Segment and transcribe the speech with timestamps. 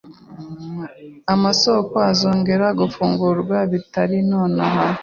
[1.33, 4.83] amasoko azongera gufungura bitari nonaha